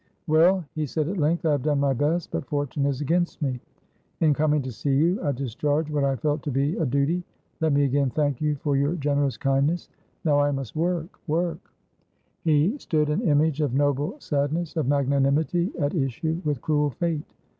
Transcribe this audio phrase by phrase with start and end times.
[0.25, 3.59] "Well," he said at length, "I have done my best, but fortune is against me.
[4.19, 7.23] In coming to see you, I discharged what I felt to be a duty.
[7.59, 9.89] Let me again thank you for your generous kindness.
[10.25, 11.71] Now I must work, work"
[12.43, 17.35] He stood an image of noble sadness, of magnanimity at issue with cruel fate.